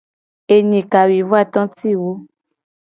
Enyi 0.55 0.81
kawuivoato 0.91 1.61
ti 1.77 1.91
wo. 2.01 2.11